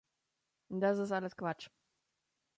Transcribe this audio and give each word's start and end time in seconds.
Das 0.71 0.97
ist 0.97 1.11
alles 1.11 1.35
Quatsch. 1.37 1.69